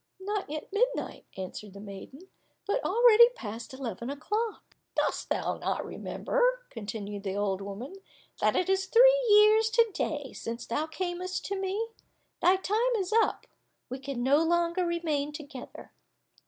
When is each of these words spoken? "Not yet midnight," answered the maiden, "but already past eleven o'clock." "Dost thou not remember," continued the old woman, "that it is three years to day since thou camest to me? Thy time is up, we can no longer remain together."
"Not 0.19 0.49
yet 0.49 0.73
midnight," 0.73 1.25
answered 1.37 1.73
the 1.73 1.79
maiden, 1.79 2.21
"but 2.65 2.83
already 2.83 3.29
past 3.35 3.71
eleven 3.71 4.09
o'clock." 4.09 4.63
"Dost 4.95 5.29
thou 5.29 5.57
not 5.57 5.85
remember," 5.85 6.61
continued 6.71 7.21
the 7.21 7.35
old 7.35 7.61
woman, 7.61 7.93
"that 8.39 8.55
it 8.55 8.67
is 8.67 8.87
three 8.87 9.23
years 9.29 9.69
to 9.69 9.91
day 9.93 10.33
since 10.33 10.65
thou 10.65 10.87
camest 10.87 11.45
to 11.45 11.55
me? 11.55 11.89
Thy 12.41 12.55
time 12.55 12.95
is 12.97 13.13
up, 13.13 13.45
we 13.89 13.99
can 13.99 14.23
no 14.23 14.37
longer 14.41 14.87
remain 14.87 15.31
together." 15.33 15.91